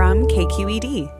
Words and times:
From 0.00 0.26
KQED. 0.28 1.19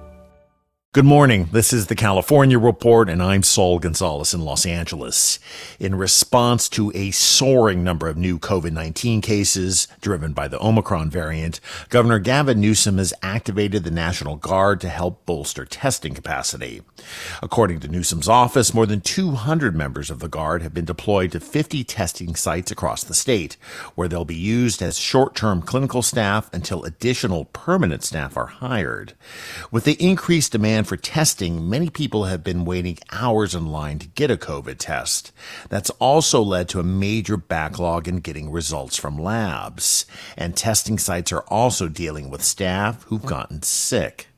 Good 0.92 1.04
morning. 1.04 1.48
This 1.52 1.72
is 1.72 1.86
the 1.86 1.94
California 1.94 2.58
Report, 2.58 3.08
and 3.08 3.22
I'm 3.22 3.44
Saul 3.44 3.78
Gonzalez 3.78 4.34
in 4.34 4.40
Los 4.40 4.66
Angeles. 4.66 5.38
In 5.78 5.94
response 5.94 6.68
to 6.70 6.90
a 6.96 7.12
soaring 7.12 7.84
number 7.84 8.08
of 8.08 8.16
new 8.16 8.40
COVID 8.40 8.72
19 8.72 9.20
cases 9.20 9.86
driven 10.00 10.32
by 10.32 10.48
the 10.48 10.60
Omicron 10.60 11.08
variant, 11.08 11.60
Governor 11.90 12.18
Gavin 12.18 12.60
Newsom 12.60 12.98
has 12.98 13.14
activated 13.22 13.84
the 13.84 13.92
National 13.92 14.34
Guard 14.34 14.80
to 14.80 14.88
help 14.88 15.24
bolster 15.26 15.64
testing 15.64 16.12
capacity. 16.12 16.82
According 17.40 17.78
to 17.80 17.88
Newsom's 17.88 18.28
office, 18.28 18.74
more 18.74 18.86
than 18.86 19.00
200 19.00 19.76
members 19.76 20.10
of 20.10 20.18
the 20.18 20.28
Guard 20.28 20.60
have 20.62 20.74
been 20.74 20.86
deployed 20.86 21.30
to 21.30 21.38
50 21.38 21.84
testing 21.84 22.34
sites 22.34 22.72
across 22.72 23.04
the 23.04 23.14
state, 23.14 23.56
where 23.94 24.08
they'll 24.08 24.24
be 24.24 24.34
used 24.34 24.82
as 24.82 24.98
short 24.98 25.36
term 25.36 25.62
clinical 25.62 26.02
staff 26.02 26.52
until 26.52 26.82
additional 26.82 27.44
permanent 27.44 28.02
staff 28.02 28.36
are 28.36 28.46
hired. 28.46 29.12
With 29.70 29.84
the 29.84 29.92
increased 30.04 30.50
demand 30.50 30.79
demand 30.80 30.88
for 30.88 30.96
testing, 30.96 31.68
many 31.68 31.90
people 31.90 32.24
have 32.24 32.42
been 32.42 32.64
waiting 32.64 32.96
hours 33.12 33.54
in 33.54 33.66
line 33.66 33.98
to 33.98 34.08
get 34.08 34.30
a 34.30 34.36
COVID 34.36 34.78
test. 34.78 35.30
That's 35.68 35.90
also 35.98 36.40
led 36.40 36.70
to 36.70 36.80
a 36.80 36.82
major 36.82 37.36
backlog 37.36 38.08
in 38.08 38.20
getting 38.20 38.50
results 38.50 38.96
from 38.96 39.18
labs. 39.18 40.06
And 40.38 40.56
testing 40.56 40.98
sites 40.98 41.32
are 41.32 41.44
also 41.48 41.88
dealing 41.88 42.30
with 42.30 42.42
staff 42.42 43.02
who've 43.04 43.26
gotten 43.26 43.60
sick. 43.62 44.29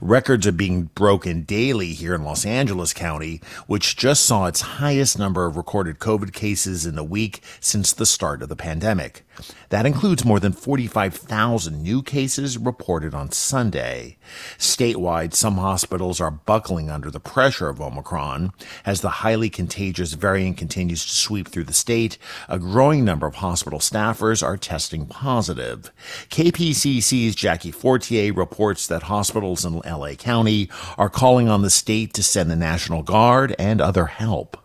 Records 0.00 0.46
are 0.46 0.52
being 0.52 0.84
broken 0.94 1.42
daily 1.42 1.92
here 1.92 2.14
in 2.14 2.24
Los 2.24 2.46
Angeles 2.46 2.92
County, 2.92 3.40
which 3.66 3.96
just 3.96 4.24
saw 4.24 4.46
its 4.46 4.60
highest 4.60 5.18
number 5.18 5.46
of 5.46 5.56
recorded 5.56 5.98
COVID 5.98 6.32
cases 6.32 6.86
in 6.86 6.98
a 6.98 7.04
week 7.04 7.42
since 7.60 7.92
the 7.92 8.06
start 8.06 8.42
of 8.42 8.48
the 8.48 8.56
pandemic. 8.56 9.24
That 9.68 9.86
includes 9.86 10.24
more 10.24 10.40
than 10.40 10.52
45,000 10.52 11.82
new 11.82 12.02
cases 12.02 12.56
reported 12.56 13.14
on 13.14 13.32
Sunday. 13.32 14.16
Statewide, 14.58 15.34
some 15.34 15.56
hospitals 15.56 16.20
are 16.20 16.30
buckling 16.30 16.90
under 16.90 17.10
the 17.10 17.20
pressure 17.20 17.68
of 17.68 17.80
Omicron. 17.80 18.52
As 18.84 19.00
the 19.00 19.10
highly 19.10 19.50
contagious 19.50 20.14
variant 20.14 20.56
continues 20.56 21.04
to 21.04 21.10
sweep 21.10 21.48
through 21.48 21.64
the 21.64 21.72
state, 21.72 22.16
a 22.48 22.58
growing 22.58 23.04
number 23.04 23.26
of 23.26 23.36
hospital 23.36 23.78
staffers 23.78 24.42
are 24.42 24.56
testing 24.56 25.06
positive. 25.06 25.90
KPCC's 26.30 27.34
Jackie 27.34 27.72
Fortier 27.72 28.32
reports 28.32 28.86
that 28.86 29.04
hospitals 29.04 29.64
in 29.66 29.80
LA 29.84 30.14
County 30.14 30.68
are 30.96 31.10
calling 31.10 31.48
on 31.48 31.62
the 31.62 31.70
state 31.70 32.14
to 32.14 32.22
send 32.22 32.50
the 32.50 32.56
National 32.56 33.02
Guard 33.02 33.54
and 33.58 33.80
other 33.80 34.06
help. 34.06 34.56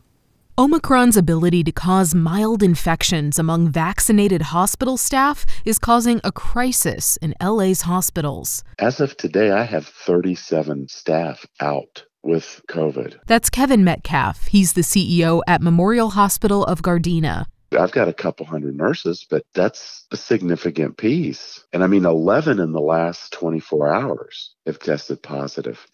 Omicron's 0.58 1.18
ability 1.18 1.64
to 1.64 1.72
cause 1.72 2.14
mild 2.14 2.62
infections 2.62 3.40
among 3.40 3.70
vaccinated 3.70 4.42
hospital 4.44 4.98
staff 4.98 5.46
is 5.66 5.80
causing 5.80 6.22
a 6.24 6.32
crisis 6.32 7.18
in 7.18 7.34
LA's 7.42 7.82
hospitals. 7.82 8.64
As 8.78 9.00
of 9.00 9.18
today, 9.18 9.52
I 9.52 9.64
have 9.64 9.88
37 9.88 10.88
staff 10.90 11.46
out 11.62 12.04
with 12.22 12.62
COVID. 12.70 13.18
That's 13.26 13.50
Kevin 13.50 13.84
Metcalf. 13.84 14.48
He's 14.48 14.74
the 14.74 14.82
CEO 14.82 15.42
at 15.48 15.62
Memorial 15.62 16.12
Hospital 16.12 16.64
of 16.66 16.82
Gardena. 16.82 17.46
I've 17.78 17.92
got 17.92 18.10
a 18.10 18.14
couple 18.14 18.46
hundred 18.46 18.76
nurses, 18.76 19.26
but 19.30 19.46
that's 19.54 20.06
a 20.12 20.18
significant 20.18 20.98
piece. 20.98 21.64
And 21.72 21.84
I 21.84 21.88
mean, 21.88 22.06
11 22.06 22.60
in 22.60 22.74
the 22.74 22.82
last 22.82 23.32
24 23.34 23.94
hours 23.94 24.54
have 24.66 24.80
tested. 24.80 25.24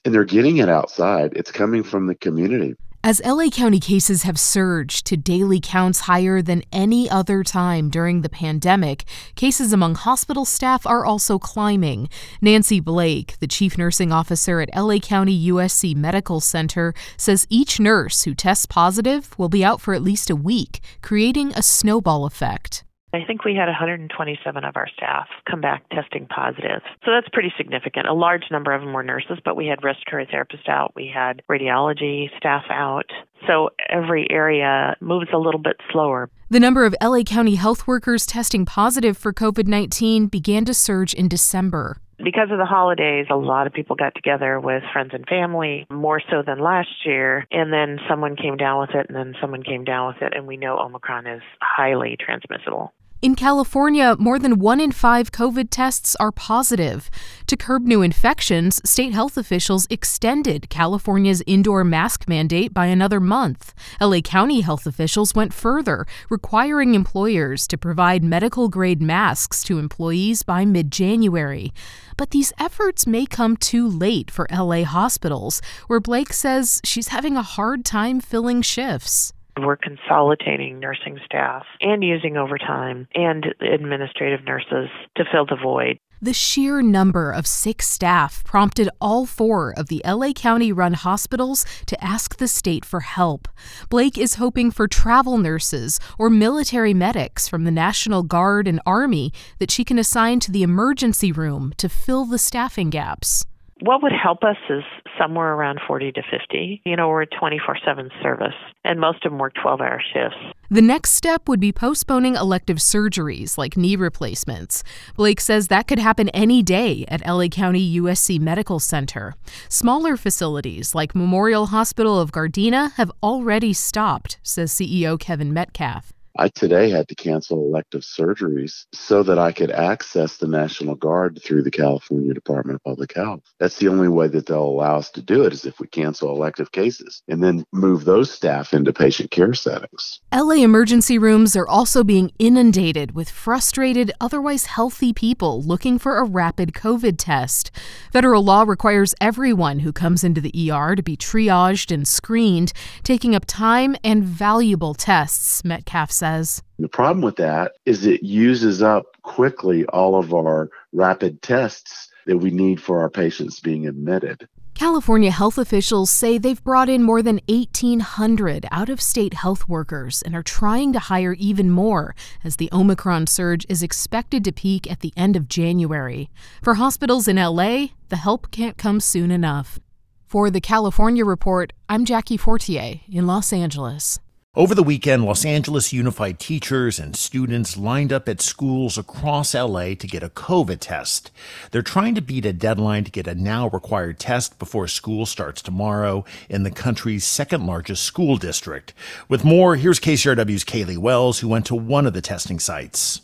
And 0.03 0.13
they're 0.13 0.25
getting 0.25 0.57
it 0.57 0.69
outside. 0.69 1.33
It's 1.35 1.51
coming 1.51 1.83
from 1.83 2.07
the 2.07 2.15
community. 2.15 2.75
As 3.07 3.21
LA 3.23 3.47
County 3.47 3.79
cases 3.79 4.23
have 4.23 4.37
surged 4.37 5.05
to 5.05 5.15
daily 5.15 5.61
counts 5.61 6.01
higher 6.01 6.41
than 6.41 6.61
any 6.73 7.09
other 7.09 7.41
time 7.41 7.89
during 7.89 8.19
the 8.19 8.27
pandemic, 8.27 9.05
cases 9.35 9.71
among 9.71 9.95
hospital 9.95 10.43
staff 10.43 10.85
are 10.85 11.05
also 11.05 11.39
climbing. 11.39 12.09
Nancy 12.41 12.81
Blake, 12.81 13.37
the 13.39 13.47
chief 13.47 13.77
nursing 13.77 14.11
officer 14.11 14.59
at 14.59 14.75
LA 14.75 14.97
County 14.97 15.47
USC 15.47 15.95
Medical 15.95 16.41
Center, 16.41 16.93
says 17.15 17.47
each 17.49 17.79
nurse 17.79 18.23
who 18.23 18.35
tests 18.35 18.65
positive 18.65 19.33
will 19.39 19.47
be 19.47 19.63
out 19.63 19.79
for 19.79 19.93
at 19.93 20.03
least 20.03 20.29
a 20.29 20.35
week, 20.35 20.81
creating 21.01 21.53
a 21.53 21.63
snowball 21.63 22.25
effect. 22.25 22.83
I 23.17 23.25
think 23.25 23.43
we 23.43 23.55
had 23.55 23.65
127 23.65 24.63
of 24.63 24.75
our 24.75 24.87
staff 24.95 25.27
come 25.49 25.59
back 25.59 25.89
testing 25.89 26.27
positive. 26.27 26.83
So 27.03 27.11
that's 27.11 27.27
pretty 27.33 27.51
significant. 27.57 28.07
A 28.07 28.13
large 28.13 28.43
number 28.51 28.71
of 28.73 28.81
them 28.81 28.93
were 28.93 29.01
nurses, 29.01 29.39
but 29.43 29.55
we 29.55 29.65
had 29.65 29.83
respiratory 29.83 30.27
therapists 30.27 30.69
out, 30.69 30.93
we 30.95 31.11
had 31.11 31.41
radiology 31.49 32.27
staff 32.37 32.65
out. 32.69 33.09
So 33.47 33.69
every 33.89 34.29
area 34.29 34.95
moves 34.99 35.29
a 35.33 35.37
little 35.39 35.59
bit 35.59 35.77
slower. 35.91 36.29
The 36.51 36.59
number 36.59 36.85
of 36.85 36.95
LA 37.01 37.23
County 37.23 37.55
health 37.55 37.87
workers 37.87 38.27
testing 38.27 38.65
positive 38.65 39.17
for 39.17 39.33
COVID 39.33 39.67
19 39.67 40.27
began 40.27 40.63
to 40.65 40.73
surge 40.75 41.13
in 41.15 41.27
December. 41.27 41.97
Because 42.23 42.49
of 42.51 42.57
the 42.57 42.65
holidays, 42.65 43.27
a 43.29 43.35
lot 43.35 43.67
of 43.67 43.73
people 43.73 43.95
got 43.95 44.15
together 44.15 44.59
with 44.59 44.81
friends 44.91 45.11
and 45.13 45.23
family, 45.27 45.85
more 45.91 46.19
so 46.31 46.41
than 46.45 46.59
last 46.59 46.89
year. 47.05 47.45
And 47.51 47.71
then 47.71 47.99
someone 48.09 48.35
came 48.35 48.57
down 48.57 48.79
with 48.79 48.89
it, 48.95 49.05
and 49.07 49.15
then 49.15 49.35
someone 49.39 49.61
came 49.61 49.83
down 49.83 50.07
with 50.07 50.21
it. 50.23 50.33
And 50.35 50.47
we 50.47 50.57
know 50.57 50.79
Omicron 50.79 51.27
is 51.27 51.43
highly 51.61 52.17
transmissible. 52.19 52.91
In 53.19 53.33
California, 53.33 54.15
more 54.19 54.37
than 54.37 54.59
one 54.59 54.79
in 54.79 54.91
five 54.91 55.31
COVID 55.31 55.69
tests 55.71 56.15
are 56.17 56.31
positive. 56.31 57.09
To 57.47 57.57
curb 57.57 57.81
new 57.87 58.03
infections, 58.03 58.79
state 58.87 59.11
health 59.11 59.37
officials 59.37 59.87
extended 59.89 60.69
California's 60.69 61.41
indoor 61.47 61.83
mask 61.83 62.29
mandate 62.29 62.75
by 62.75 62.85
another 62.85 63.19
month. 63.19 63.73
LA 63.99 64.21
County 64.21 64.61
health 64.61 64.85
officials 64.85 65.33
went 65.33 65.51
further, 65.51 66.05
requiring 66.29 66.93
employers 66.93 67.65
to 67.67 67.77
provide 67.77 68.23
medical 68.23 68.69
grade 68.69 69.01
masks 69.01 69.63
to 69.63 69.79
employees 69.79 70.43
by 70.43 70.63
mid 70.63 70.91
January. 70.91 71.73
But 72.17 72.29
these 72.29 72.53
efforts 72.59 73.07
may 73.07 73.25
come 73.25 73.57
too 73.57 73.87
late 73.87 74.29
for 74.29 74.45
LA 74.51 74.83
hospitals, 74.83 75.59
where 75.87 75.99
Blake 75.99 76.33
says 76.33 76.81
she's 76.83 77.07
having 77.07 77.35
a 77.35 77.41
hard 77.41 77.83
time 77.83 78.19
filling 78.19 78.61
shifts. 78.61 79.33
We're 79.59 79.77
consolidating 79.77 80.79
nursing 80.79 81.19
staff 81.25 81.65
and 81.81 82.03
using 82.03 82.37
overtime 82.37 83.07
and 83.15 83.45
administrative 83.61 84.43
nurses 84.45 84.89
to 85.15 85.25
fill 85.31 85.45
the 85.45 85.57
void. 85.61 85.99
The 86.19 86.33
sheer 86.33 86.81
number 86.81 87.29
of 87.29 87.45
sick 87.45 87.83
staff 87.83 88.43
prompted 88.43 88.89
all 88.99 89.27
four 89.27 89.71
of 89.77 89.87
the 89.87 90.01
LA 90.03 90.33
County 90.33 90.71
run 90.71 90.93
hospitals 90.93 91.63
to 91.85 92.03
ask 92.03 92.37
the 92.37 92.47
state 92.47 92.83
for 92.83 93.01
help. 93.01 93.47
Blake 93.89 94.17
is 94.17 94.35
hoping 94.35 94.71
for 94.71 94.87
travel 94.87 95.37
nurses 95.37 95.99
or 96.17 96.31
military 96.31 96.93
medics 96.93 97.47
from 97.47 97.65
the 97.65 97.71
National 97.71 98.23
Guard 98.23 98.67
and 98.67 98.81
Army 98.83 99.31
that 99.59 99.69
she 99.69 99.83
can 99.83 99.99
assign 99.99 100.39
to 100.39 100.51
the 100.51 100.63
emergency 100.63 101.31
room 101.31 101.71
to 101.77 101.87
fill 101.87 102.25
the 102.25 102.39
staffing 102.39 102.89
gaps. 102.89 103.45
What 103.81 104.01
would 104.01 104.11
help 104.11 104.43
us 104.43 104.57
is 104.69 104.83
somewhere 105.19 105.53
around 105.53 105.79
40 105.87 106.11
to 106.13 106.21
50. 106.31 106.81
You 106.83 106.95
know, 106.95 107.09
we're 107.09 107.23
a 107.23 107.27
24 107.27 107.77
7 107.85 108.09
service, 108.23 108.55
and 108.83 108.99
most 108.99 109.23
of 109.23 109.31
them 109.31 109.39
work 109.39 109.53
12 109.61 109.81
hour 109.81 110.01
shifts. 110.13 110.37
The 110.69 110.81
next 110.81 111.11
step 111.11 111.47
would 111.47 111.59
be 111.59 111.71
postponing 111.71 112.35
elective 112.35 112.77
surgeries 112.77 113.57
like 113.57 113.77
knee 113.77 113.95
replacements. 113.95 114.83
Blake 115.15 115.39
says 115.39 115.67
that 115.67 115.87
could 115.87 115.99
happen 115.99 116.29
any 116.29 116.63
day 116.63 117.05
at 117.07 117.25
LA 117.25 117.47
County 117.47 117.99
USC 117.99 118.39
Medical 118.39 118.79
Center. 118.79 119.35
Smaller 119.69 120.17
facilities 120.17 120.95
like 120.95 121.15
Memorial 121.15 121.67
Hospital 121.67 122.19
of 122.19 122.31
Gardena 122.31 122.93
have 122.93 123.11
already 123.21 123.73
stopped, 123.73 124.39
says 124.41 124.73
CEO 124.73 125.19
Kevin 125.19 125.53
Metcalf. 125.53 126.11
I 126.39 126.49
today 126.49 126.91
had 126.91 127.07
to 127.07 127.15
cancel 127.15 127.57
elective 127.57 128.01
surgeries 128.01 128.85
so 128.93 129.23
that 129.23 129.39
I 129.39 129.51
could 129.51 129.71
access 129.71 130.37
the 130.37 130.47
National 130.47 130.93
Guard 130.93 131.41
through 131.43 131.63
the 131.63 131.71
California 131.71 132.31
Department 132.31 132.75
of 132.75 132.83
Public 132.83 133.15
Health. 133.15 133.41
That's 133.59 133.77
the 133.77 133.87
only 133.87 134.07
way 134.07 134.27
that 134.27 134.45
they'll 134.45 134.61
allow 134.63 134.97
us 134.97 135.09
to 135.11 135.21
do 135.21 135.45
it 135.45 135.53
is 135.53 135.65
if 135.65 135.79
we 135.79 135.87
cancel 135.87 136.29
elective 136.29 136.71
cases 136.71 137.23
and 137.27 137.43
then 137.43 137.65
move 137.73 138.05
those 138.05 138.29
staff 138.29 138.73
into 138.73 138.93
patient 138.93 139.31
care 139.31 139.55
settings. 139.55 140.21
LA 140.31 140.55
emergency 140.55 141.17
rooms 141.17 141.55
are 141.55 141.67
also 141.67 142.03
being 142.03 142.31
inundated 142.37 143.15
with 143.15 143.31
frustrated, 143.31 144.11
otherwise 144.21 144.67
healthy 144.67 145.13
people 145.13 145.63
looking 145.63 145.97
for 145.97 146.17
a 146.17 146.23
rapid 146.23 146.73
COVID 146.73 147.15
test. 147.17 147.71
Federal 148.13 148.43
law 148.43 148.61
requires 148.61 149.15
everyone 149.19 149.79
who 149.79 149.91
comes 149.91 150.23
into 150.23 150.39
the 150.39 150.71
ER 150.71 150.95
to 150.95 151.01
be 151.01 151.17
triaged 151.17 151.91
and 151.91 152.07
screened, 152.07 152.73
taking 153.01 153.33
up 153.33 153.45
time 153.47 153.95
and 154.03 154.23
valuable 154.23 154.93
tests, 154.93 155.63
Metcalf 155.65 156.11
says. 156.27 156.63
The 156.79 156.87
problem 156.87 157.21
with 157.21 157.37
that 157.37 157.73
is 157.85 158.05
it 158.05 158.23
uses 158.23 158.81
up 158.81 159.05
quickly 159.23 159.85
all 159.87 160.15
of 160.15 160.33
our 160.33 160.69
rapid 160.93 161.41
tests 161.41 162.09
that 162.25 162.37
we 162.37 162.51
need 162.51 162.81
for 162.81 163.01
our 163.01 163.09
patients 163.09 163.59
being 163.59 163.87
admitted. 163.87 164.47
California 164.73 165.31
health 165.31 165.57
officials 165.57 166.11
say 166.11 166.37
they've 166.37 166.63
brought 166.63 166.87
in 166.87 167.01
more 167.01 167.23
than 167.23 167.39
1,800 167.49 168.67
out 168.71 168.89
of 168.89 169.01
state 169.01 169.33
health 169.33 169.67
workers 169.67 170.21
and 170.21 170.35
are 170.35 170.43
trying 170.43 170.93
to 170.93 170.99
hire 170.99 171.33
even 171.33 171.71
more 171.71 172.13
as 172.43 172.57
the 172.57 172.69
Omicron 172.71 173.25
surge 173.25 173.65
is 173.69 173.81
expected 173.81 174.43
to 174.43 174.51
peak 174.51 174.89
at 174.91 174.99
the 174.99 175.13
end 175.17 175.35
of 175.35 175.47
January. 175.47 176.29
For 176.61 176.75
hospitals 176.75 177.27
in 177.27 177.37
LA, 177.37 177.87
the 178.09 178.17
help 178.17 178.51
can't 178.51 178.77
come 178.77 178.99
soon 178.99 179.31
enough. 179.31 179.79
For 180.27 180.51
the 180.51 180.61
California 180.61 181.25
Report, 181.25 181.73
I'm 181.89 182.05
Jackie 182.05 182.37
Fortier 182.37 182.99
in 183.09 183.25
Los 183.25 183.51
Angeles. 183.51 184.19
Over 184.57 184.73
the 184.73 184.81
weekend, 184.81 185.23
Los 185.23 185.45
Angeles 185.45 185.93
Unified 185.93 186.39
teachers 186.39 186.97
and 186.97 187.15
students 187.15 187.77
lined 187.77 188.11
up 188.11 188.27
at 188.27 188.41
schools 188.41 188.97
across 188.97 189.53
LA 189.53 189.93
to 189.93 190.07
get 190.07 190.23
a 190.23 190.29
COVID 190.29 190.79
test. 190.79 191.29
They're 191.69 191.83
trying 191.83 192.15
to 192.15 192.23
beat 192.23 192.43
a 192.43 192.53
deadline 192.53 193.03
to 193.03 193.11
get 193.11 193.27
a 193.27 193.35
now 193.35 193.69
required 193.69 194.17
test 194.17 194.57
before 194.57 194.87
school 194.87 195.27
starts 195.27 195.61
tomorrow 195.61 196.25
in 196.49 196.63
the 196.63 196.71
country's 196.71 197.23
second 197.23 197.67
largest 197.67 198.03
school 198.03 198.37
district. 198.37 198.95
With 199.29 199.45
more, 199.45 199.75
here's 199.75 199.99
KCRW's 199.99 200.63
Caleigh 200.63 200.97
Wells, 200.97 201.37
who 201.37 201.49
went 201.49 201.67
to 201.67 201.75
one 201.75 202.07
of 202.07 202.13
the 202.13 202.21
testing 202.21 202.57
sites. 202.57 203.21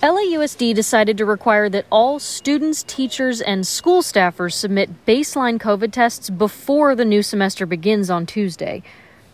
LAUSD 0.00 0.74
decided 0.74 1.18
to 1.18 1.24
require 1.24 1.68
that 1.70 1.86
all 1.90 2.20
students, 2.20 2.84
teachers, 2.84 3.40
and 3.40 3.66
school 3.66 4.00
staffers 4.00 4.52
submit 4.52 5.06
baseline 5.06 5.58
COVID 5.60 5.90
tests 5.90 6.30
before 6.30 6.94
the 6.94 7.04
new 7.04 7.24
semester 7.24 7.66
begins 7.66 8.10
on 8.10 8.26
Tuesday. 8.26 8.84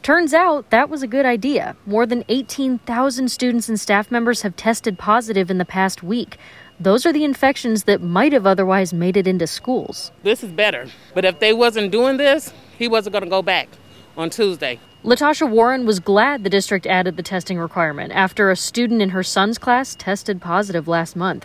Turns 0.03 0.33
out 0.33 0.71
that 0.71 0.89
was 0.89 1.03
a 1.03 1.07
good 1.07 1.27
idea. 1.27 1.77
More 1.85 2.07
than 2.07 2.25
18,000 2.29 3.29
students 3.29 3.69
and 3.69 3.79
staff 3.79 4.11
members 4.11 4.43
have 4.43 4.57
tested 4.57 4.99
positive 4.99 5.51
in 5.51 5.59
the 5.59 5.65
past 5.65 6.03
week. 6.03 6.39
Those 6.81 7.05
are 7.05 7.13
the 7.13 7.25
infections 7.25 7.85
that 7.85 8.01
might 8.01 8.33
have 8.33 8.47
otherwise 8.47 8.95
made 8.95 9.17
it 9.17 9.27
into 9.27 9.47
schools. 9.47 10.13
This 10.23 10.43
is 10.43 10.53
better. 10.53 10.87
But 11.13 11.25
if 11.25 11.41
they 11.41 11.53
wasn't 11.53 11.91
doing 11.91 12.17
this, 12.17 12.53
he 12.79 12.89
wasn't 12.89 13.13
going 13.13 13.25
to 13.25 13.31
go 13.31 13.43
back 13.43 13.69
on 14.17 14.31
Tuesday. 14.31 14.79
Latasha 15.05 15.49
Warren 15.49 15.85
was 15.85 16.01
glad 16.01 16.43
the 16.43 16.51
district 16.51 16.87
added 16.87 17.17
the 17.17 17.23
testing 17.23 17.59
requirement 17.59 18.13
after 18.13 18.51
a 18.51 18.57
student 18.57 19.03
in 19.03 19.11
her 19.11 19.23
son's 19.23 19.59
class 19.59 19.95
tested 19.95 20.41
positive 20.41 20.89
last 20.89 21.17
month. 21.17 21.45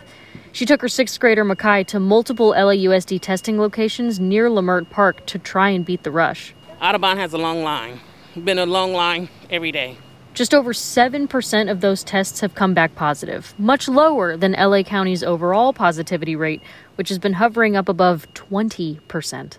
She 0.52 0.64
took 0.64 0.80
her 0.80 0.88
sixth 0.88 1.18
grader 1.18 1.44
Makai 1.44 1.84
to 1.88 2.00
multiple 2.00 2.52
LAUSD 2.52 3.20
testing 3.20 3.58
locations 3.58 4.20
near 4.20 4.48
Leimert 4.48 4.88
Park 4.88 5.26
to 5.26 5.38
try 5.38 5.70
and 5.70 5.84
beat 5.84 6.04
the 6.04 6.10
rush. 6.10 6.54
Audubon 6.80 7.18
has 7.18 7.32
a 7.32 7.38
long 7.38 7.62
line 7.62 8.00
been 8.42 8.58
a 8.58 8.66
long 8.66 8.92
line 8.92 9.28
every 9.50 9.72
day. 9.72 9.96
Just 10.34 10.52
over 10.52 10.72
7% 10.72 11.70
of 11.70 11.80
those 11.80 12.02
tests 12.02 12.40
have 12.40 12.56
come 12.56 12.74
back 12.74 12.96
positive, 12.96 13.54
much 13.56 13.86
lower 13.88 14.36
than 14.36 14.52
LA 14.52 14.82
County's 14.82 15.22
overall 15.22 15.72
positivity 15.72 16.34
rate, 16.34 16.60
which 16.96 17.08
has 17.08 17.20
been 17.20 17.34
hovering 17.34 17.76
up 17.76 17.88
above 17.88 18.26
20%. 18.34 19.58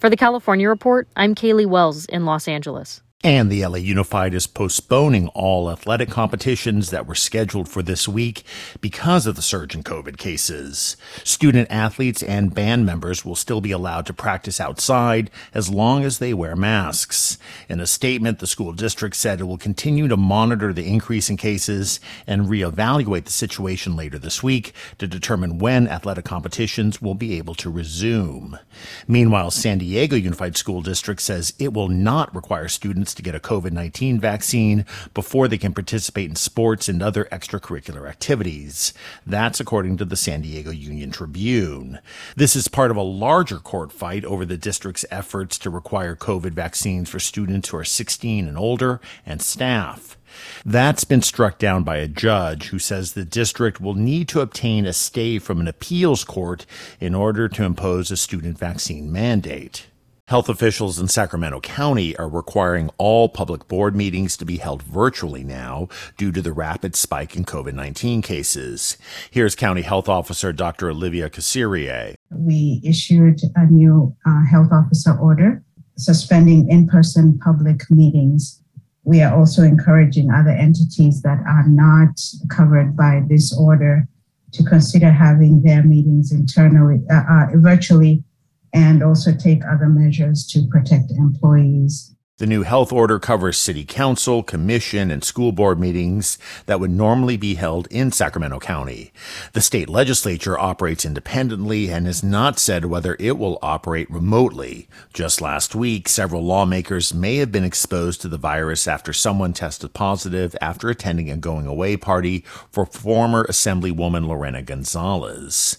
For 0.00 0.10
the 0.10 0.16
California 0.16 0.68
Report, 0.68 1.06
I'm 1.14 1.34
Caleigh 1.34 1.66
Wells 1.66 2.04
in 2.06 2.24
Los 2.24 2.48
Angeles. 2.48 3.02
And 3.24 3.50
the 3.50 3.66
LA 3.66 3.78
Unified 3.78 4.32
is 4.32 4.46
postponing 4.46 5.26
all 5.30 5.72
athletic 5.72 6.08
competitions 6.08 6.90
that 6.90 7.04
were 7.04 7.16
scheduled 7.16 7.68
for 7.68 7.82
this 7.82 8.06
week 8.06 8.44
because 8.80 9.26
of 9.26 9.34
the 9.34 9.42
surge 9.42 9.74
in 9.74 9.82
COVID 9.82 10.18
cases. 10.18 10.96
Student 11.24 11.68
athletes 11.68 12.22
and 12.22 12.54
band 12.54 12.86
members 12.86 13.24
will 13.24 13.34
still 13.34 13.60
be 13.60 13.72
allowed 13.72 14.06
to 14.06 14.12
practice 14.12 14.60
outside 14.60 15.32
as 15.52 15.68
long 15.68 16.04
as 16.04 16.20
they 16.20 16.32
wear 16.32 16.54
masks. 16.54 17.38
In 17.68 17.80
a 17.80 17.88
statement, 17.88 18.38
the 18.38 18.46
school 18.46 18.72
district 18.72 19.16
said 19.16 19.40
it 19.40 19.48
will 19.48 19.58
continue 19.58 20.06
to 20.06 20.16
monitor 20.16 20.72
the 20.72 20.86
increase 20.86 21.28
in 21.28 21.36
cases 21.36 21.98
and 22.24 22.46
reevaluate 22.46 23.24
the 23.24 23.32
situation 23.32 23.96
later 23.96 24.20
this 24.20 24.44
week 24.44 24.72
to 24.98 25.08
determine 25.08 25.58
when 25.58 25.88
athletic 25.88 26.24
competitions 26.24 27.02
will 27.02 27.16
be 27.16 27.36
able 27.36 27.56
to 27.56 27.68
resume. 27.68 28.60
Meanwhile, 29.08 29.50
San 29.50 29.78
Diego 29.78 30.14
Unified 30.14 30.56
School 30.56 30.82
District 30.82 31.20
says 31.20 31.52
it 31.58 31.72
will 31.72 31.88
not 31.88 32.32
require 32.32 32.68
students 32.68 33.07
to 33.14 33.22
get 33.22 33.34
a 33.34 33.40
COVID 33.40 33.72
19 33.72 34.20
vaccine 34.20 34.84
before 35.14 35.48
they 35.48 35.58
can 35.58 35.74
participate 35.74 36.28
in 36.28 36.36
sports 36.36 36.88
and 36.88 37.02
other 37.02 37.24
extracurricular 37.26 38.08
activities. 38.08 38.92
That's 39.26 39.60
according 39.60 39.96
to 39.98 40.04
the 40.04 40.16
San 40.16 40.42
Diego 40.42 40.70
Union 40.70 41.10
Tribune. 41.10 42.00
This 42.36 42.56
is 42.56 42.68
part 42.68 42.90
of 42.90 42.96
a 42.96 43.02
larger 43.02 43.58
court 43.58 43.92
fight 43.92 44.24
over 44.24 44.44
the 44.44 44.56
district's 44.56 45.04
efforts 45.10 45.58
to 45.58 45.70
require 45.70 46.16
COVID 46.16 46.52
vaccines 46.52 47.08
for 47.08 47.20
students 47.20 47.68
who 47.68 47.76
are 47.76 47.84
16 47.84 48.48
and 48.48 48.58
older 48.58 49.00
and 49.26 49.42
staff. 49.42 50.16
That's 50.64 51.04
been 51.04 51.22
struck 51.22 51.58
down 51.58 51.84
by 51.84 51.96
a 51.96 52.08
judge 52.08 52.68
who 52.68 52.78
says 52.78 53.12
the 53.12 53.24
district 53.24 53.80
will 53.80 53.94
need 53.94 54.28
to 54.28 54.40
obtain 54.40 54.86
a 54.86 54.92
stay 54.92 55.38
from 55.38 55.60
an 55.60 55.68
appeals 55.68 56.24
court 56.24 56.66
in 57.00 57.14
order 57.14 57.48
to 57.48 57.64
impose 57.64 58.10
a 58.10 58.16
student 58.16 58.58
vaccine 58.58 59.10
mandate. 59.10 59.86
Health 60.28 60.50
officials 60.50 60.98
in 60.98 61.08
Sacramento 61.08 61.58
County 61.60 62.14
are 62.18 62.28
requiring 62.28 62.90
all 62.98 63.30
public 63.30 63.66
board 63.66 63.96
meetings 63.96 64.36
to 64.36 64.44
be 64.44 64.58
held 64.58 64.82
virtually 64.82 65.42
now 65.42 65.88
due 66.18 66.32
to 66.32 66.42
the 66.42 66.52
rapid 66.52 66.94
spike 66.94 67.34
in 67.34 67.46
COVID 67.46 67.72
19 67.72 68.20
cases. 68.20 68.98
Here's 69.30 69.54
County 69.54 69.80
Health 69.80 70.06
Officer 70.06 70.52
Dr. 70.52 70.90
Olivia 70.90 71.30
Kasirye. 71.30 72.12
We 72.30 72.82
issued 72.84 73.40
a 73.56 73.64
new 73.72 74.14
uh, 74.26 74.44
health 74.44 74.68
officer 74.70 75.16
order 75.18 75.62
suspending 75.96 76.68
in 76.68 76.86
person 76.86 77.38
public 77.38 77.90
meetings. 77.90 78.62
We 79.04 79.22
are 79.22 79.34
also 79.34 79.62
encouraging 79.62 80.30
other 80.30 80.50
entities 80.50 81.22
that 81.22 81.42
are 81.48 81.66
not 81.66 82.20
covered 82.50 82.94
by 82.94 83.22
this 83.30 83.58
order 83.58 84.06
to 84.52 84.62
consider 84.62 85.10
having 85.10 85.62
their 85.62 85.82
meetings 85.82 86.32
internally, 86.32 87.00
uh, 87.10 87.22
uh, 87.30 87.46
virtually 87.54 88.24
and 88.72 89.02
also 89.02 89.34
take 89.34 89.62
other 89.64 89.88
measures 89.88 90.46
to 90.52 90.66
protect 90.68 91.10
employees. 91.10 92.14
The 92.38 92.46
new 92.46 92.62
health 92.62 92.92
order 92.92 93.18
covers 93.18 93.58
city 93.58 93.84
council, 93.84 94.44
commission, 94.44 95.10
and 95.10 95.24
school 95.24 95.50
board 95.50 95.80
meetings 95.80 96.38
that 96.66 96.78
would 96.78 96.92
normally 96.92 97.36
be 97.36 97.56
held 97.56 97.88
in 97.88 98.12
Sacramento 98.12 98.60
County. 98.60 99.12
The 99.54 99.60
state 99.60 99.88
legislature 99.88 100.56
operates 100.56 101.04
independently 101.04 101.90
and 101.90 102.06
has 102.06 102.22
not 102.22 102.60
said 102.60 102.84
whether 102.84 103.16
it 103.18 103.38
will 103.38 103.58
operate 103.60 104.08
remotely. 104.08 104.88
Just 105.12 105.40
last 105.40 105.74
week, 105.74 106.08
several 106.08 106.44
lawmakers 106.44 107.12
may 107.12 107.38
have 107.38 107.50
been 107.50 107.64
exposed 107.64 108.20
to 108.20 108.28
the 108.28 108.38
virus 108.38 108.86
after 108.86 109.12
someone 109.12 109.52
tested 109.52 109.92
positive 109.92 110.54
after 110.60 110.88
attending 110.88 111.32
a 111.32 111.36
going 111.36 111.66
away 111.66 111.96
party 111.96 112.44
for 112.70 112.86
former 112.86 113.48
Assemblywoman 113.48 114.28
Lorena 114.28 114.62
Gonzalez. 114.62 115.78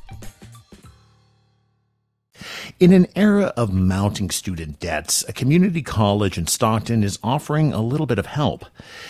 In 2.79 2.93
an 2.93 3.07
era 3.15 3.53
of 3.57 3.73
mounting 3.73 4.29
student 4.29 4.79
debts, 4.79 5.23
a 5.27 5.33
community 5.33 5.81
college 5.81 6.37
in 6.37 6.47
Stockton 6.47 7.03
is 7.03 7.19
offering 7.23 7.73
a 7.73 7.81
little 7.81 8.05
bit 8.05 8.19
of 8.19 8.25
help. 8.25 8.65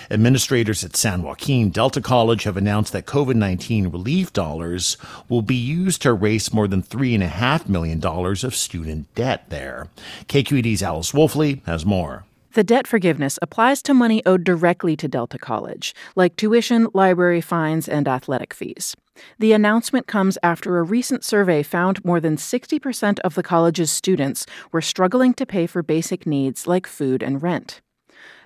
Administrators 0.10 0.84
at 0.84 0.96
San 0.96 1.24
Joaquin 1.24 1.70
Delta 1.70 2.02
College 2.02 2.44
have 2.44 2.58
announced 2.58 2.94
that 2.94 3.06
COVID 3.06 3.36
19 3.36 3.88
relief 3.90 4.34
dollars 4.34 4.98
will 5.30 5.42
be 5.42 5.56
used 5.56 6.02
to 6.02 6.10
erase 6.10 6.54
more 6.54 6.68
than 6.68 6.84
$3.5 6.84 7.70
million 7.70 8.06
of 8.06 8.56
student 8.56 9.14
debt 9.16 9.50
there. 9.50 9.88
KQED's 10.28 10.84
Alice 10.84 11.12
Woelfle 11.12 11.64
has 11.66 11.86
more. 11.86 12.26
The 12.54 12.66
debt 12.66 12.86
forgiveness 12.86 13.40
applies 13.42 13.82
to 13.84 13.94
money 13.94 14.22
owed 14.26 14.44
directly 14.44 14.98
to 14.98 15.08
Delta 15.08 15.38
College, 15.38 15.96
like 16.18 16.36
tuition, 16.36 16.90
library 16.94 17.40
fines, 17.40 17.88
and 17.88 18.10
athletic 18.10 18.54
fees. 18.54 18.94
The 19.40 19.54
announcement 19.54 20.08
comes 20.08 20.38
after 20.42 20.78
a 20.78 20.84
recent 20.84 21.24
survey 21.24 21.64
found 21.64 22.04
more 22.06 22.20
than 22.20 22.38
60% 22.38 23.20
of 23.20 23.36
the 23.36 23.44
college's 23.44 23.92
students 23.92 24.46
were 24.72 24.82
struggling 24.82 25.34
to 25.36 25.46
pay 25.46 25.68
for 25.68 25.84
basic 25.84 26.26
needs 26.26 26.68
like 26.68 26.88
food 26.88 27.22
and 27.22 27.42
rent. 27.42 27.82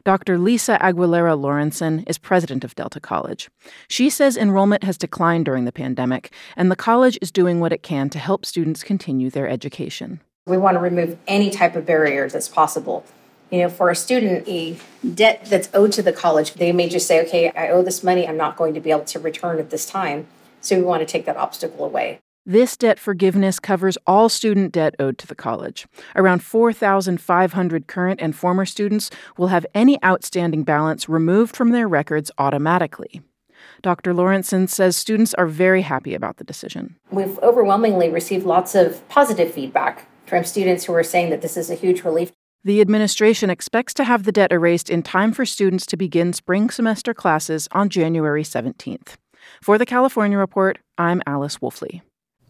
Dr. 0.04 0.38
Lisa 0.38 0.78
Aguilera 0.82 1.36
Lawrenson 1.36 2.08
is 2.08 2.20
president 2.20 2.64
of 2.64 2.76
Delta 2.76 3.00
College. 3.00 3.50
She 3.88 4.10
says 4.10 4.38
enrollment 4.38 4.84
has 4.84 4.98
declined 4.98 5.46
during 5.46 5.66
the 5.66 5.72
pandemic, 5.72 6.32
and 6.56 6.70
the 6.70 6.76
college 6.76 7.18
is 7.22 7.32
doing 7.32 7.60
what 7.60 7.74
it 7.74 7.82
can 7.82 8.10
to 8.12 8.20
help 8.20 8.46
students 8.46 8.84
continue 8.84 9.32
their 9.32 9.50
education. 9.50 10.22
We 10.46 10.58
want 10.58 10.76
to 10.76 10.80
remove 10.80 11.18
any 11.28 11.50
type 11.50 11.76
of 11.76 11.88
barriers 11.88 12.34
that's 12.34 12.48
possible 12.48 13.04
you 13.52 13.60
know, 13.60 13.70
for 13.70 13.90
a 13.90 13.96
student, 13.96 14.48
a 14.48 14.78
debt 15.14 15.46
that's 15.46 15.70
owed 15.74 15.92
to 15.94 16.02
the 16.02 16.12
college, 16.12 16.54
they 16.56 16.72
may 16.72 16.90
just 16.90 17.08
say, 17.08 17.22
okay, 17.26 17.52
I 17.56 17.70
owe 17.70 17.84
this 17.84 18.04
money, 18.04 18.28
I'm 18.28 18.38
not 18.38 18.58
going 18.58 18.74
to 18.74 18.80
be 18.80 18.92
able 18.92 19.06
to 19.06 19.20
return 19.20 19.60
at 19.60 19.70
this 19.70 19.86
time. 19.86 20.28
So 20.66 20.78
we 20.78 20.84
want 20.84 21.02
to 21.02 21.06
take 21.06 21.26
that 21.26 21.38
obstacle 21.38 21.86
away. 21.86 22.20
This 22.48 22.78
debt 22.78 23.00
forgiveness 23.00 23.60
covers 23.60 23.98
all 24.06 24.30
student 24.30 24.72
debt 24.72 24.96
owed 25.00 25.18
to 25.18 25.28
the 25.28 25.36
college. 25.36 25.88
Around 26.16 26.44
4,500 26.44 27.88
current 27.88 28.22
and 28.22 28.36
former 28.36 28.66
students 28.66 29.10
will 29.36 29.48
have 29.48 29.66
any 29.74 30.04
outstanding 30.04 30.64
balance 30.64 31.10
removed 31.10 31.56
from 31.56 31.70
their 31.70 31.88
records 31.88 32.30
automatically. 32.38 33.22
Dr. 33.82 34.14
Lawrenson 34.14 34.70
says 34.70 34.96
students 34.96 35.34
are 35.34 35.48
very 35.48 35.82
happy 35.82 36.14
about 36.14 36.38
the 36.38 36.44
decision. 36.44 36.96
We've 37.10 37.40
overwhelmingly 37.40 38.10
received 38.10 38.46
lots 38.46 38.76
of 38.76 39.08
positive 39.10 39.52
feedback 39.52 40.08
from 40.28 40.44
students 40.44 40.86
who 40.86 40.94
are 40.94 41.04
saying 41.04 41.32
that 41.32 41.42
this 41.42 41.58
is 41.58 41.72
a 41.72 41.76
huge 41.76 42.04
relief 42.04 42.32
the 42.66 42.82
administration 42.82 43.52
expects 43.52 43.94
to 43.94 44.04
have 44.04 44.24
the 44.24 44.32
debt 44.32 44.52
erased 44.52 44.90
in 44.90 45.04
time 45.04 45.34
for 45.34 45.46
students 45.46 45.86
to 45.86 45.96
begin 45.96 46.34
spring 46.34 46.72
semester 46.72 47.14
classes 47.14 47.68
on 47.74 47.90
January 47.90 48.42
17th. 48.42 49.18
For 49.62 49.78
the 49.78 49.86
California 49.86 50.38
Report, 50.38 50.80
I'm 50.98 51.22
Alice 51.26 51.58
Woelfle 51.58 52.02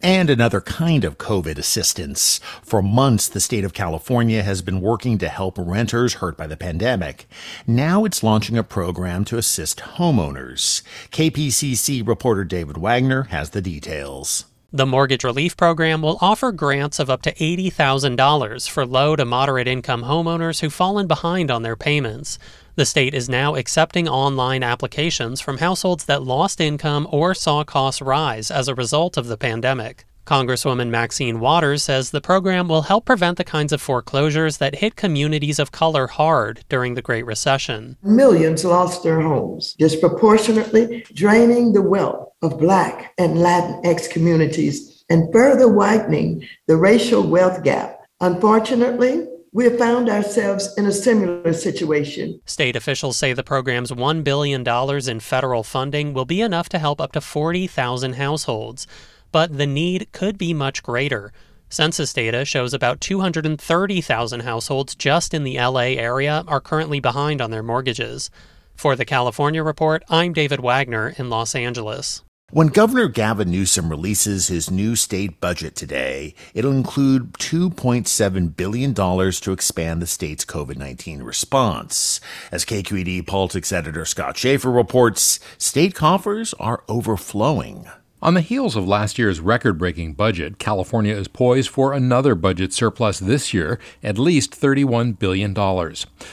And 0.02 0.30
another 0.30 0.62
kind 0.62 1.04
of 1.04 1.18
COVID 1.18 1.58
assistance. 1.58 2.40
For 2.62 2.82
months, 2.82 3.28
the 3.28 3.40
state 3.40 3.64
of 3.64 3.74
California 3.74 4.44
has 4.44 4.62
been 4.62 4.82
working 4.82 5.18
to 5.20 5.30
help 5.30 5.58
renters 5.58 6.16
hurt 6.16 6.38
by 6.38 6.48
the 6.48 6.58
pandemic. 6.58 7.28
Now 7.66 8.06
it's 8.06 8.24
launching 8.24 8.58
a 8.58 8.64
program 8.64 9.26
to 9.26 9.38
assist 9.38 9.80
homeowners. 9.98 10.82
KPCC 11.12 12.08
reporter 12.08 12.44
David 12.44 12.78
Wagner 12.78 13.24
has 13.24 13.52
the 13.52 13.62
details. 13.62 14.46
The 14.76 14.86
Mortgage 14.86 15.24
Relief 15.24 15.56
Program 15.56 16.02
will 16.02 16.18
offer 16.20 16.52
grants 16.52 17.00
of 17.00 17.10
up 17.10 17.22
to 17.22 17.34
$80,000 17.36 18.70
for 18.70 18.86
low 18.86 19.16
to 19.16 19.24
moderate 19.24 19.70
income 19.70 20.04
homeowners 20.04 20.60
who've 20.60 20.74
fallen 20.74 21.08
behind 21.08 21.50
on 21.50 21.64
their 21.64 21.78
payments. 21.78 22.38
The 22.76 22.86
state 22.86 23.14
is 23.14 23.30
now 23.30 23.56
accepting 23.56 24.10
online 24.10 24.64
applications 24.64 25.40
from 25.40 25.60
households 25.60 26.04
that 26.08 26.24
lost 26.24 26.60
income 26.60 27.08
or 27.10 27.34
saw 27.34 27.64
costs 27.64 28.02
rise 28.02 28.52
as 28.52 28.68
a 28.68 28.76
result 28.76 29.16
of 29.16 29.28
the 29.28 29.38
pandemic. 29.38 30.04
Congresswoman 30.26 30.90
Maxine 30.90 31.40
Waters 31.40 31.84
says 31.84 32.10
the 32.10 32.20
program 32.20 32.68
will 32.68 32.82
help 32.82 33.06
prevent 33.06 33.38
the 33.38 33.44
kinds 33.44 33.72
of 33.72 33.80
foreclosures 33.80 34.58
that 34.58 34.76
hit 34.76 34.96
communities 34.96 35.60
of 35.60 35.72
color 35.72 36.08
hard 36.08 36.64
during 36.68 36.96
the 36.96 37.02
Great 37.04 37.28
Recession. 37.28 37.96
Millions 38.02 38.66
lost 38.66 39.04
their 39.04 39.22
homes, 39.22 39.76
disproportionately 39.78 41.06
draining 41.14 41.74
the 41.74 41.82
wealth 41.82 42.30
of 42.42 42.58
Black 42.58 43.14
and 43.20 43.38
Latinx 43.38 44.10
communities 44.10 45.06
and 45.12 45.32
further 45.32 45.72
widening 45.72 46.44
the 46.66 46.76
racial 46.76 47.22
wealth 47.22 47.64
gap. 47.64 48.00
Unfortunately, 48.20 49.28
we 49.54 49.66
have 49.66 49.78
found 49.78 50.10
ourselves 50.10 50.74
in 50.76 50.88
a 50.88 50.92
similar 50.92 51.54
situation. 51.54 52.42
State 52.46 52.76
officials 52.76 53.16
say 53.16 53.32
the 53.32 53.44
program's 53.44 53.92
$1 53.92 54.24
billion 54.24 54.68
in 55.08 55.20
federal 55.20 55.64
funding 55.64 56.14
will 56.14 56.26
be 56.26 56.42
enough 56.42 56.68
to 56.70 56.80
help 56.80 57.00
up 57.00 57.12
to 57.12 57.22
40,000 57.22 58.16
households 58.16 58.88
but 59.36 59.58
the 59.58 59.68
need 59.68 60.10
could 60.14 60.38
be 60.38 60.54
much 60.54 60.82
greater. 60.82 61.34
Census 61.68 62.14
data 62.14 62.46
shows 62.46 62.74
about 62.74 63.02
230,000 63.02 64.40
households 64.40 64.96
just 64.96 65.34
in 65.34 65.44
the 65.44 65.60
LA 65.60 65.98
area 66.00 66.46
are 66.48 66.62
currently 66.62 67.02
behind 67.02 67.42
on 67.42 67.52
their 67.52 67.62
mortgages. 67.62 68.30
For 68.76 68.96
the 68.96 69.04
California 69.04 69.62
Report, 69.62 70.04
I'm 70.08 70.32
David 70.32 70.62
Wagner 70.62 71.14
in 71.18 71.30
Los 71.30 71.54
Angeles. 71.54 72.24
When 72.52 72.68
Governor 72.68 73.10
Gavin 73.10 73.52
Newsom 73.52 73.90
releases 73.90 74.48
his 74.48 74.72
new 74.72 74.96
state 74.96 75.42
budget 75.42 75.76
today, 75.76 76.34
it'll 76.54 76.72
include 76.72 77.34
$2.7 77.34 78.56
billion 78.56 78.94
to 78.94 79.52
expand 79.52 80.02
the 80.02 80.08
state's 80.08 80.46
COVID 80.46 80.78
19 80.78 81.24
response. 81.24 82.22
As 82.54 82.64
KQED 82.64 83.28
politics 83.28 83.74
editor 83.74 84.06
Scott 84.06 84.38
Shafer 84.38 84.72
reports, 84.72 85.42
state 85.58 85.94
coffers 85.94 86.54
are 86.54 86.86
overflowing. 86.88 87.90
On 88.26 88.34
the 88.34 88.42
heels 88.42 88.76
of 88.76 88.88
last 88.88 89.20
year's 89.20 89.40
record 89.40 89.78
breaking 89.78 90.14
budget, 90.14 90.58
California 90.58 91.16
is 91.16 91.28
poised 91.28 91.70
for 91.70 91.94
another 91.94 92.34
budget 92.34 92.74
surplus 92.74 93.20
this 93.20 93.54
year, 93.54 93.78
at 94.02 94.18
least 94.18 94.60
$31 94.60 95.20
billion. 95.20 95.54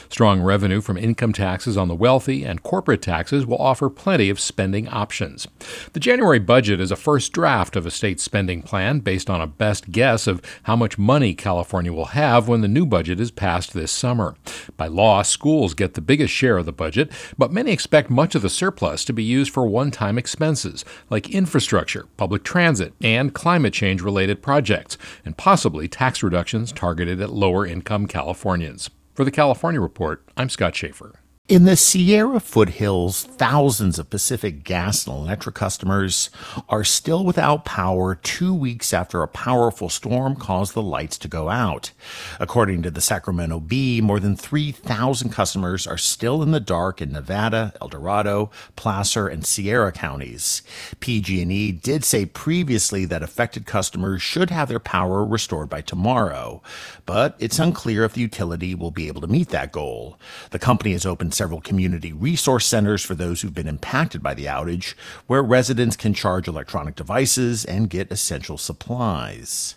Strong 0.09 0.41
revenue 0.41 0.81
from 0.81 0.97
income 0.97 1.33
taxes 1.33 1.77
on 1.77 1.89
the 1.89 1.93
wealthy 1.93 2.43
and 2.43 2.63
corporate 2.63 3.03
taxes 3.03 3.45
will 3.45 3.59
offer 3.59 3.91
plenty 3.91 4.31
of 4.31 4.39
spending 4.39 4.87
options. 4.87 5.47
The 5.91 5.99
January 5.99 6.39
budget 6.39 6.81
is 6.81 6.89
a 6.89 6.95
first 6.95 7.31
draft 7.31 7.75
of 7.75 7.85
a 7.85 7.91
state 7.91 8.19
spending 8.19 8.63
plan 8.63 9.01
based 9.01 9.29
on 9.29 9.39
a 9.39 9.45
best 9.45 9.91
guess 9.91 10.25
of 10.25 10.41
how 10.63 10.75
much 10.75 10.97
money 10.97 11.35
California 11.35 11.93
will 11.93 12.05
have 12.05 12.47
when 12.47 12.61
the 12.61 12.67
new 12.67 12.87
budget 12.87 13.19
is 13.19 13.29
passed 13.29 13.71
this 13.71 13.91
summer. 13.91 14.35
By 14.77 14.87
law, 14.87 15.21
schools 15.21 15.75
get 15.75 15.93
the 15.93 16.01
biggest 16.01 16.33
share 16.33 16.57
of 16.57 16.65
the 16.65 16.73
budget, 16.73 17.11
but 17.37 17.51
many 17.53 17.71
expect 17.71 18.09
much 18.09 18.33
of 18.33 18.41
the 18.41 18.49
surplus 18.49 19.05
to 19.05 19.13
be 19.13 19.23
used 19.23 19.53
for 19.53 19.67
one 19.67 19.91
time 19.91 20.17
expenses 20.17 20.83
like 21.11 21.29
infrastructure 21.29 21.82
infrastructure, 21.83 22.07
public 22.17 22.43
transit, 22.43 22.93
and 23.01 23.33
climate 23.33 23.73
change 23.73 24.01
related 24.01 24.41
projects, 24.41 24.97
and 25.25 25.37
possibly 25.37 25.87
tax 25.87 26.23
reductions 26.23 26.71
targeted 26.71 27.19
at 27.19 27.29
lower 27.29 27.65
income 27.65 28.07
Californians. 28.07 28.89
For 29.13 29.25
the 29.25 29.31
California 29.31 29.81
Report, 29.81 30.23
I'm 30.37 30.49
Scott 30.49 30.75
Shafer. 30.75 31.22
In 31.53 31.65
the 31.65 31.75
Sierra 31.75 32.39
foothills, 32.39 33.25
thousands 33.25 33.99
of 33.99 34.09
Pacific 34.09 34.63
gas 34.63 35.05
and 35.05 35.15
electric 35.15 35.53
customers 35.53 36.31
are 36.67 36.83
still 36.83 37.23
without 37.23 37.63
power 37.63 38.15
two 38.15 38.55
weeks 38.55 38.91
after 38.91 39.21
a 39.21 39.27
powerful 39.27 39.87
storm 39.87 40.35
caused 40.35 40.73
the 40.73 40.81
lights 40.81 41.15
to 41.19 41.27
go 41.27 41.49
out. 41.49 41.91
According 42.39 42.81
to 42.81 42.89
the 42.89 43.01
Sacramento 43.01 43.59
Bee, 43.59 44.01
more 44.01 44.19
than 44.19 44.35
3,000 44.35 45.29
customers 45.29 45.85
are 45.85 45.95
still 45.95 46.41
in 46.41 46.49
the 46.49 46.59
dark 46.59 47.03
in 47.03 47.11
Nevada, 47.11 47.71
El 47.79 47.89
Dorado, 47.89 48.49
Placer, 48.75 49.27
and 49.27 49.45
Sierra 49.45 49.91
counties. 49.91 50.63
PG&E 51.01 51.71
did 51.71 52.03
say 52.03 52.25
previously 52.25 53.05
that 53.05 53.21
affected 53.21 53.67
customers 53.67 54.23
should 54.23 54.49
have 54.49 54.69
their 54.69 54.79
power 54.79 55.23
restored 55.23 55.69
by 55.69 55.81
tomorrow, 55.81 56.63
but 57.05 57.35
it's 57.37 57.59
unclear 57.59 58.05
if 58.05 58.13
the 58.13 58.21
utility 58.21 58.73
will 58.73 58.89
be 58.89 59.07
able 59.07 59.21
to 59.21 59.27
meet 59.27 59.49
that 59.49 59.71
goal. 59.71 60.17
The 60.49 60.57
company 60.57 60.93
has 60.93 61.05
opened 61.05 61.35
several 61.43 61.59
community 61.59 62.13
resource 62.13 62.65
centers 62.65 63.03
for 63.03 63.15
those 63.15 63.41
who've 63.41 63.53
been 63.53 63.67
impacted 63.67 64.23
by 64.23 64.33
the 64.33 64.45
outage, 64.45 64.93
where 65.27 65.43
residents 65.43 65.97
can 65.97 66.13
charge 66.13 66.47
electronic 66.47 66.95
devices 66.95 67.65
and 67.65 67.89
get 67.89 68.09
essential 68.09 68.57
supplies. 68.57 69.75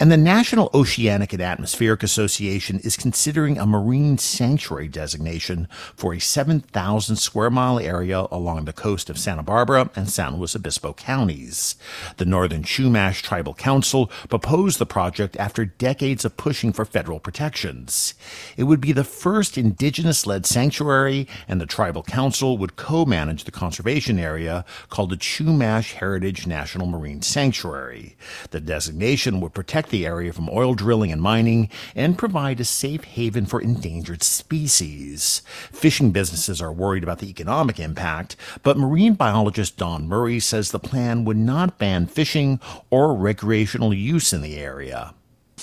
And 0.00 0.10
the 0.10 0.16
National 0.16 0.70
Oceanic 0.74 1.32
and 1.32 1.42
Atmospheric 1.42 2.02
Association 2.02 2.80
is 2.80 2.96
considering 2.96 3.58
a 3.58 3.66
marine 3.66 4.18
sanctuary 4.18 4.88
designation 4.88 5.68
for 5.94 6.14
a 6.14 6.20
7,000 6.20 7.16
square 7.16 7.50
mile 7.50 7.78
area 7.78 8.26
along 8.30 8.64
the 8.64 8.72
coast 8.72 9.08
of 9.08 9.18
Santa 9.18 9.42
Barbara 9.42 9.90
and 9.94 10.10
San 10.10 10.36
Luis 10.36 10.56
Obispo 10.56 10.92
counties. 10.92 11.76
The 12.16 12.24
Northern 12.24 12.62
Chumash 12.62 13.22
Tribal 13.22 13.54
Council 13.54 14.10
proposed 14.28 14.78
the 14.78 14.86
project 14.86 15.36
after 15.36 15.64
decades 15.64 16.24
of 16.24 16.36
pushing 16.36 16.72
for 16.72 16.84
federal 16.84 17.20
protections. 17.20 18.14
It 18.56 18.64
would 18.64 18.80
be 18.80 18.92
the 18.92 19.04
first 19.04 19.56
indigenous 19.56 20.26
led 20.26 20.46
sanctuary, 20.46 21.28
and 21.48 21.60
the 21.60 21.66
Tribal 21.66 22.02
Council 22.02 22.58
would 22.58 22.76
co 22.76 23.04
manage 23.04 23.44
the 23.44 23.50
conservation 23.50 24.18
area 24.18 24.64
called 24.88 25.10
the 25.10 25.16
Chumash 25.16 25.92
Heritage 25.94 26.46
National 26.46 26.86
Marine 26.86 27.22
Sanctuary. 27.22 28.16
The 28.50 28.60
designation 28.60 29.40
would 29.44 29.54
protect 29.54 29.90
the 29.90 30.04
area 30.04 30.32
from 30.32 30.50
oil 30.50 30.74
drilling 30.74 31.12
and 31.12 31.22
mining 31.22 31.68
and 31.94 32.18
provide 32.18 32.58
a 32.58 32.64
safe 32.64 33.04
haven 33.04 33.46
for 33.46 33.60
endangered 33.60 34.22
species. 34.22 35.42
Fishing 35.70 36.10
businesses 36.10 36.60
are 36.60 36.72
worried 36.72 37.04
about 37.04 37.20
the 37.20 37.28
economic 37.28 37.78
impact, 37.78 38.34
but 38.62 38.76
marine 38.76 39.14
biologist 39.14 39.76
Don 39.76 40.08
Murray 40.08 40.40
says 40.40 40.70
the 40.70 40.78
plan 40.80 41.24
would 41.24 41.36
not 41.36 41.78
ban 41.78 42.06
fishing 42.06 42.58
or 42.90 43.14
recreational 43.14 43.94
use 43.94 44.32
in 44.32 44.40
the 44.40 44.56
area. 44.56 45.14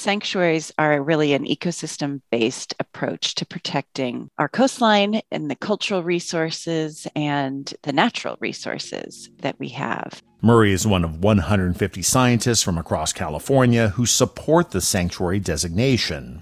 Sanctuaries 0.01 0.71
are 0.79 0.99
really 0.99 1.33
an 1.33 1.45
ecosystem 1.45 2.21
based 2.31 2.73
approach 2.79 3.35
to 3.35 3.45
protecting 3.45 4.31
our 4.39 4.49
coastline 4.49 5.21
and 5.29 5.47
the 5.47 5.55
cultural 5.55 6.01
resources 6.01 7.05
and 7.15 7.71
the 7.83 7.93
natural 7.93 8.35
resources 8.39 9.29
that 9.43 9.59
we 9.59 9.69
have. 9.69 10.23
Murray 10.41 10.73
is 10.73 10.87
one 10.87 11.03
of 11.03 11.23
150 11.23 12.01
scientists 12.01 12.63
from 12.63 12.79
across 12.79 13.13
California 13.13 13.89
who 13.89 14.07
support 14.07 14.71
the 14.71 14.81
sanctuary 14.81 15.39
designation. 15.39 16.41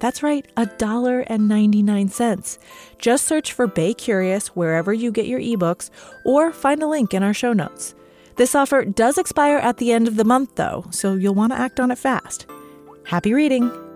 That's 0.00 0.22
right, 0.22 0.46
$1.99. 0.56 2.58
Just 2.98 3.26
search 3.26 3.52
for 3.52 3.66
Bay 3.66 3.94
Curious 3.94 4.48
wherever 4.48 4.92
you 4.92 5.12
get 5.12 5.26
your 5.26 5.40
ebooks 5.40 5.90
or 6.24 6.52
find 6.52 6.82
a 6.82 6.86
link 6.86 7.14
in 7.14 7.22
our 7.22 7.34
show 7.34 7.52
notes. 7.52 7.94
This 8.36 8.54
offer 8.54 8.84
does 8.84 9.18
expire 9.18 9.58
at 9.58 9.76
the 9.76 9.92
end 9.92 10.08
of 10.08 10.16
the 10.16 10.24
month, 10.24 10.56
though, 10.56 10.86
so 10.90 11.14
you'll 11.14 11.34
want 11.34 11.52
to 11.52 11.58
act 11.58 11.78
on 11.78 11.90
it 11.90 11.98
fast. 11.98 12.46
Happy 13.04 13.34
reading! 13.34 13.89